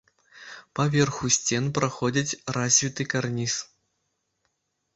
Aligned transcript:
Па 0.79 0.85
верху 0.95 1.29
сцен 1.35 1.63
праходзіць 1.77 2.37
развіты 2.59 3.09
карніз. 3.13 3.53